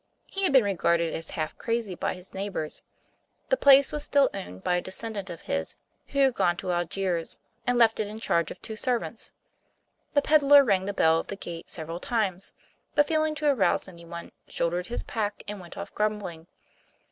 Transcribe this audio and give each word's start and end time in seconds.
He 0.31 0.41
had 0.45 0.51
been 0.51 0.63
regarded 0.63 1.13
as 1.13 1.29
half 1.29 1.55
crazy 1.59 1.93
by 1.93 2.15
his 2.15 2.33
neighbors. 2.33 2.81
The 3.49 3.55
place 3.55 3.91
was 3.91 4.03
still 4.03 4.31
owned 4.33 4.63
by 4.63 4.77
a 4.77 4.81
descendant 4.81 5.29
of 5.29 5.41
his, 5.41 5.75
who 6.07 6.21
had 6.21 6.33
gone 6.33 6.57
to 6.57 6.71
Algiers, 6.71 7.37
and 7.67 7.77
left 7.77 7.99
it 7.99 8.07
in 8.07 8.19
charge 8.19 8.49
of 8.49 8.59
two 8.63 8.75
servants. 8.75 9.31
The 10.15 10.23
peddler 10.23 10.63
rang 10.63 10.85
the 10.85 10.93
bell 10.95 11.19
of 11.19 11.27
the 11.27 11.35
gate 11.35 11.69
several 11.69 11.99
times, 11.99 12.51
but 12.95 13.07
failing 13.07 13.35
to 13.35 13.51
arouse 13.53 13.87
any 13.87 14.05
one, 14.05 14.31
shouldered 14.47 14.87
his 14.87 15.03
pack 15.03 15.43
and 15.47 15.59
went 15.59 15.77
off 15.77 15.93
grumbling. 15.93 16.47